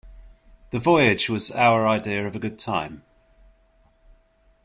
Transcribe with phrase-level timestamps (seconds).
[0.71, 3.03] The voyage was our idea of a good time.